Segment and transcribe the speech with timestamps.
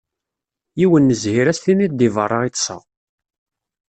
[0.79, 2.81] Yiwen n zzhir ad s-tiniḍ deg berra i ṭṭseɣ.